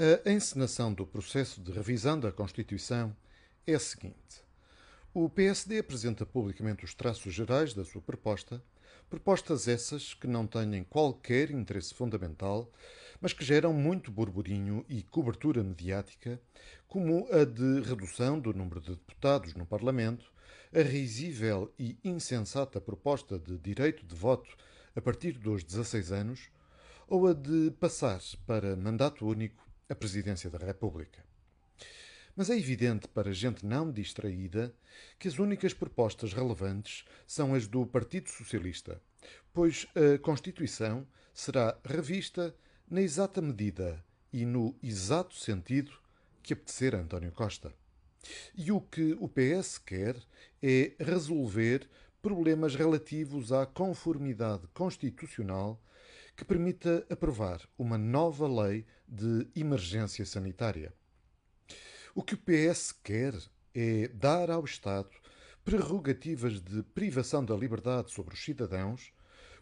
A 0.00 0.30
encenação 0.30 0.94
do 0.94 1.04
processo 1.04 1.60
de 1.60 1.72
revisão 1.72 2.20
da 2.20 2.30
Constituição 2.30 3.16
é 3.66 3.74
a 3.74 3.80
seguinte. 3.80 4.44
O 5.12 5.28
PSD 5.28 5.80
apresenta 5.80 6.24
publicamente 6.24 6.84
os 6.84 6.94
traços 6.94 7.34
gerais 7.34 7.74
da 7.74 7.84
sua 7.84 8.00
proposta, 8.00 8.62
propostas 9.10 9.66
essas 9.66 10.14
que 10.14 10.28
não 10.28 10.46
têm 10.46 10.84
qualquer 10.84 11.50
interesse 11.50 11.94
fundamental, 11.94 12.70
mas 13.20 13.32
que 13.32 13.44
geram 13.44 13.72
muito 13.72 14.12
burburinho 14.12 14.86
e 14.88 15.02
cobertura 15.02 15.64
mediática, 15.64 16.40
como 16.86 17.26
a 17.32 17.44
de 17.44 17.80
redução 17.80 18.38
do 18.38 18.54
número 18.54 18.80
de 18.80 18.90
deputados 18.90 19.52
no 19.54 19.66
Parlamento, 19.66 20.30
a 20.72 20.80
risível 20.80 21.74
e 21.76 21.98
insensata 22.04 22.80
proposta 22.80 23.36
de 23.36 23.58
direito 23.58 24.06
de 24.06 24.14
voto 24.14 24.48
a 24.94 25.00
partir 25.00 25.32
dos 25.32 25.64
16 25.64 26.12
anos, 26.12 26.50
ou 27.08 27.26
a 27.26 27.32
de 27.32 27.72
passar 27.80 28.20
para 28.46 28.76
mandato 28.76 29.26
único 29.26 29.67
a 29.88 29.94
presidência 29.94 30.50
da 30.50 30.58
República. 30.58 31.24
Mas 32.36 32.50
é 32.50 32.56
evidente 32.56 33.08
para 33.08 33.32
gente 33.32 33.66
não 33.66 33.90
distraída 33.90 34.72
que 35.18 35.26
as 35.26 35.38
únicas 35.38 35.74
propostas 35.74 36.32
relevantes 36.32 37.04
são 37.26 37.54
as 37.54 37.66
do 37.66 37.84
Partido 37.84 38.28
Socialista, 38.28 39.02
pois 39.52 39.86
a 39.94 40.18
Constituição 40.18 41.06
será 41.34 41.76
revista 41.84 42.54
na 42.88 43.02
exata 43.02 43.42
medida 43.42 44.04
e 44.32 44.44
no 44.44 44.76
exato 44.82 45.34
sentido 45.34 45.92
que 46.42 46.52
apetecer 46.52 46.94
a 46.94 46.98
António 46.98 47.32
Costa. 47.32 47.74
E 48.54 48.70
o 48.70 48.80
que 48.80 49.16
o 49.20 49.28
PS 49.28 49.78
quer 49.78 50.16
é 50.62 50.92
resolver 50.98 51.88
problemas 52.20 52.74
relativos 52.74 53.52
à 53.52 53.66
conformidade 53.66 54.66
constitucional 54.68 55.80
que 56.38 56.44
permita 56.44 57.04
aprovar 57.10 57.68
uma 57.76 57.98
nova 57.98 58.46
lei 58.46 58.86
de 59.08 59.48
emergência 59.56 60.24
sanitária. 60.24 60.94
O 62.14 62.22
que 62.22 62.34
o 62.34 62.38
PS 62.38 62.92
quer 62.92 63.34
é 63.74 64.06
dar 64.06 64.48
ao 64.48 64.64
Estado 64.64 65.10
prerrogativas 65.64 66.60
de 66.60 66.84
privação 66.94 67.44
da 67.44 67.56
liberdade 67.56 68.12
sobre 68.12 68.34
os 68.34 68.44
cidadãos, 68.44 69.12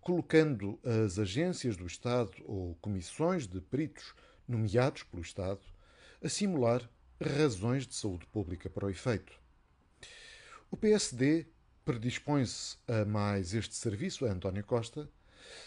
colocando 0.00 0.80
as 0.82 1.18
agências 1.18 1.76
do 1.76 1.86
Estado 1.86 2.32
ou 2.46 2.74
comissões 2.76 3.46
de 3.46 3.60
peritos 3.60 4.14
nomeados 4.48 5.02
pelo 5.02 5.22
Estado 5.22 5.60
a 6.24 6.28
simular 6.30 6.88
razões 7.22 7.86
de 7.86 7.94
saúde 7.94 8.24
pública 8.28 8.70
para 8.70 8.86
o 8.86 8.90
efeito. 8.90 9.38
O 10.70 10.76
PSD 10.78 11.46
predispõe-se 11.84 12.78
a 12.88 13.04
mais 13.04 13.52
este 13.52 13.74
serviço 13.74 14.24
a 14.24 14.30
António 14.30 14.64
Costa 14.64 15.06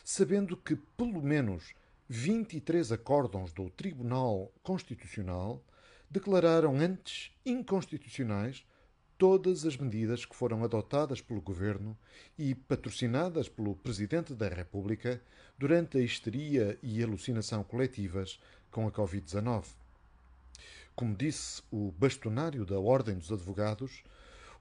sabendo 0.03 0.55
que 0.57 0.75
pelo 0.75 1.21
menos 1.21 1.73
23 2.07 2.91
acórdãos 2.91 3.51
do 3.51 3.69
Tribunal 3.69 4.51
Constitucional 4.61 5.63
declararam 6.09 6.77
antes 6.77 7.31
inconstitucionais 7.45 8.65
todas 9.17 9.65
as 9.65 9.77
medidas 9.77 10.25
que 10.25 10.35
foram 10.35 10.63
adotadas 10.63 11.21
pelo 11.21 11.41
governo 11.41 11.97
e 12.37 12.53
patrocinadas 12.53 13.47
pelo 13.47 13.75
Presidente 13.75 14.33
da 14.33 14.47
República 14.47 15.21
durante 15.57 15.97
a 15.97 16.01
histeria 16.01 16.77
e 16.83 17.01
alucinação 17.01 17.63
coletivas 17.63 18.39
com 18.69 18.87
a 18.87 18.91
Covid-19. 18.91 19.65
Como 20.95 21.15
disse 21.15 21.61
o 21.71 21.91
bastonário 21.91 22.65
da 22.65 22.79
Ordem 22.79 23.17
dos 23.17 23.31
Advogados, 23.31 24.03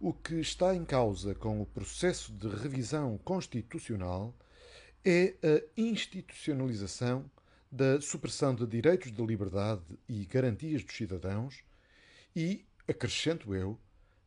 o 0.01 0.13
que 0.13 0.35
está 0.37 0.75
em 0.75 0.85
causa 0.85 1.35
com 1.35 1.61
o 1.61 1.67
processo 1.67 2.33
de 2.33 2.49
revisão 2.49 3.19
constitucional 3.19 4.35
é 5.05 5.35
a 5.43 5.63
institucionalização 5.77 7.31
da 7.71 8.01
supressão 8.01 8.55
de 8.55 8.67
direitos 8.67 9.13
de 9.13 9.23
liberdade 9.23 9.83
e 10.09 10.25
garantias 10.25 10.83
dos 10.83 10.97
cidadãos 10.97 11.63
e, 12.35 12.65
acrescento 12.89 13.55
eu, 13.55 13.79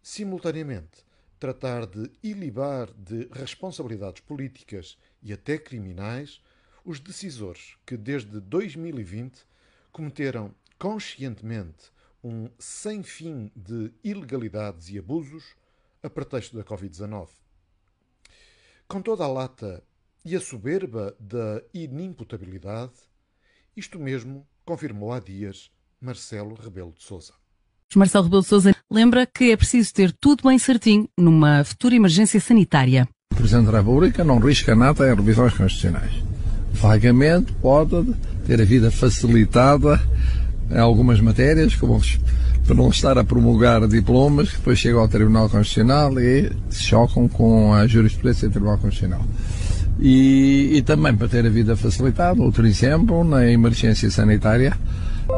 simultaneamente, 0.03 1.03
tratar 1.39 1.87
de 1.87 2.11
ilibar 2.21 2.91
de 2.93 3.27
responsabilidades 3.31 4.21
políticas 4.21 4.97
e 5.23 5.33
até 5.33 5.57
criminais 5.57 6.41
os 6.85 6.99
decisores 6.99 7.75
que, 7.85 7.97
desde 7.97 8.39
2020, 8.39 9.45
cometeram 9.91 10.53
conscientemente 10.77 11.91
um 12.23 12.49
sem 12.59 13.01
fim 13.01 13.51
de 13.55 13.91
ilegalidades 14.03 14.89
e 14.89 14.99
abusos 14.99 15.55
a 16.03 16.09
pretexto 16.09 16.55
da 16.55 16.63
Covid-19. 16.63 17.29
Com 18.87 19.01
toda 19.01 19.23
a 19.23 19.27
lata 19.27 19.83
e 20.27 20.35
a 20.35 20.41
soberba 20.41 21.15
da 21.17 21.61
inimputabilidade, 21.73 22.91
isto 23.77 23.97
mesmo 23.97 24.45
confirmou 24.65 25.13
há 25.13 25.21
dias 25.21 25.71
Marcelo 26.01 26.53
Rebelo 26.53 26.91
de 26.91 27.01
Sousa. 27.01 27.31
Marcelo 27.95 28.25
Rebelo 28.25 28.41
de 28.41 28.47
Sousa 28.49 28.75
lembra 28.91 29.25
que 29.25 29.51
é 29.51 29.55
preciso 29.55 29.93
ter 29.93 30.11
tudo 30.11 30.43
bem 30.43 30.59
certinho 30.59 31.07
numa 31.17 31.63
futura 31.63 31.95
emergência 31.95 32.41
sanitária. 32.41 33.07
O 33.31 33.37
Presidente 33.37 33.71
da 33.71 33.77
República 33.77 34.21
não 34.25 34.39
risca 34.39 34.75
nada 34.75 35.09
em 35.09 35.15
revisões 35.15 35.53
constitucionais. 35.53 36.11
Vagamente 36.73 37.53
pode 37.61 38.13
ter 38.45 38.59
a 38.59 38.65
vida 38.65 38.91
facilitada 38.91 39.97
em 40.69 40.77
algumas 40.77 41.21
matérias, 41.21 41.73
como 41.73 42.01
para 42.65 42.75
não 42.75 42.89
estar 42.89 43.17
a 43.17 43.23
promulgar 43.23 43.87
diplomas 43.87 44.49
que 44.49 44.57
depois 44.57 44.77
chegam 44.77 44.99
ao 44.99 45.07
Tribunal 45.07 45.49
Constitucional 45.49 46.19
e 46.19 46.51
se 46.69 46.83
chocam 46.83 47.29
com 47.29 47.73
a 47.73 47.87
jurisprudência 47.87 48.49
do 48.49 48.51
Tribunal 48.51 48.77
Constitucional. 48.77 49.25
E, 49.99 50.77
e, 50.77 50.81
também 50.83 51.15
para 51.15 51.27
ter 51.27 51.45
a 51.45 51.49
vida 51.49 51.75
facilitada, 51.75 52.41
outro 52.41 52.67
exemplo, 52.67 53.23
na 53.23 53.49
emergência 53.49 54.09
sanitária, 54.11 54.77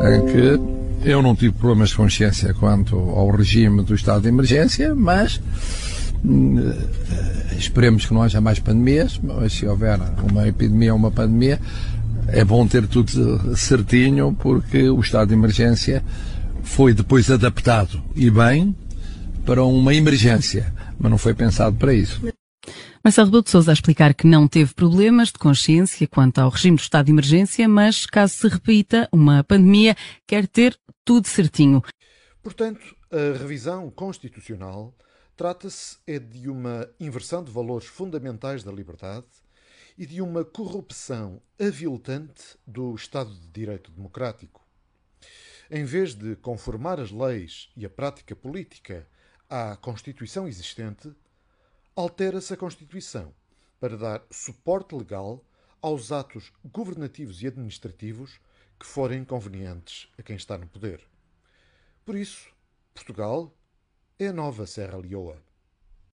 em 0.01 0.25
que 0.25 1.09
eu 1.09 1.21
não 1.21 1.35
tive 1.35 1.53
problemas 1.53 1.89
de 1.89 1.95
consciência 1.95 2.53
quanto 2.53 2.97
ao 2.97 3.29
regime 3.31 3.83
do 3.83 3.95
estado 3.95 4.23
de 4.23 4.27
emergência, 4.27 4.93
mas 4.93 5.41
hum, 6.25 6.73
esperemos 7.57 8.05
que 8.05 8.13
não 8.13 8.21
haja 8.21 8.41
mais 8.41 8.59
pandemias, 8.59 9.19
mas 9.23 9.53
se 9.53 9.65
houver 9.65 9.97
uma 10.29 10.47
epidemia 10.47 10.91
ou 10.91 10.99
uma 10.99 11.11
pandemia, 11.11 11.59
é 12.27 12.43
bom 12.43 12.67
ter 12.67 12.85
tudo 12.85 13.55
certinho, 13.55 14.35
porque 14.37 14.89
o 14.89 14.99
estado 14.99 15.29
de 15.29 15.33
emergência 15.33 16.03
foi 16.63 16.93
depois 16.93 17.31
adaptado 17.31 18.01
e 18.15 18.29
bem 18.29 18.75
para 19.45 19.63
uma 19.63 19.95
emergência, 19.95 20.71
mas 20.99 21.09
não 21.09 21.17
foi 21.17 21.33
pensado 21.33 21.75
para 21.77 21.93
isso. 21.93 22.21
Marcelo 23.03 23.27
Rebelo 23.27 23.43
de 23.43 23.49
Sousa 23.49 23.71
a 23.71 23.73
explicar 23.73 24.13
que 24.13 24.27
não 24.27 24.45
teve 24.45 24.73
problemas 24.73 25.29
de 25.29 25.39
consciência 25.39 26.05
quanto 26.05 26.39
ao 26.39 26.49
regime 26.49 26.75
do 26.75 26.81
estado 26.81 27.05
de 27.05 27.11
emergência, 27.13 27.67
mas 27.67 28.05
caso 28.05 28.33
se 28.33 28.47
repita 28.47 29.07
uma 29.11 29.41
pandemia, 29.41 29.95
quer 30.27 30.45
ter 30.45 30.77
tudo 31.05 31.25
certinho. 31.27 31.81
Portanto, 32.43 32.95
a 33.09 33.37
revisão 33.37 33.89
constitucional 33.89 34.93
trata-se 35.35 35.97
é 36.05 36.19
de 36.19 36.49
uma 36.49 36.89
inversão 36.99 37.41
de 37.41 37.49
valores 37.49 37.87
fundamentais 37.87 38.63
da 38.63 38.71
liberdade 38.71 39.27
e 39.97 40.05
de 40.05 40.21
uma 40.21 40.43
corrupção 40.43 41.41
aviltante 41.57 42.57
do 42.67 42.93
Estado 42.95 43.33
de 43.33 43.47
Direito 43.47 43.91
Democrático. 43.91 44.61
Em 45.71 45.85
vez 45.85 46.15
de 46.15 46.35
conformar 46.35 46.99
as 46.99 47.11
leis 47.11 47.69
e 47.77 47.85
a 47.85 47.89
prática 47.89 48.35
política 48.35 49.07
à 49.49 49.77
Constituição 49.77 50.47
existente, 50.47 51.09
altera-se 52.01 52.53
a 52.53 52.57
Constituição 52.57 53.33
para 53.77 53.97
dar 53.97 54.23
suporte 54.31 54.95
legal 54.95 55.43
aos 55.81 56.13
atos 56.13 56.53
governativos 56.63 57.43
e 57.43 57.47
administrativos 57.47 58.39
que 58.79 58.85
forem 58.85 59.25
convenientes 59.25 60.07
a 60.17 60.23
quem 60.23 60.37
está 60.37 60.57
no 60.57 60.65
poder. 60.65 61.05
Por 62.05 62.15
isso, 62.15 62.49
Portugal 62.93 63.53
é 64.17 64.27
a 64.27 64.33
nova 64.33 64.65
Serra 64.65 64.97
Leoa. 64.97 65.43